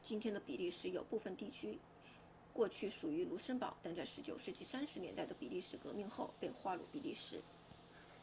[0.00, 1.80] 今天的比利时有部分地区
[2.52, 7.42] 过去属于卢森堡但在19世纪30年代的比利时革命后被划入比利时